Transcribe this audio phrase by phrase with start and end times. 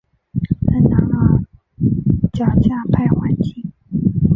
[0.67, 1.43] 还拿了
[2.33, 3.71] 脚架拍环景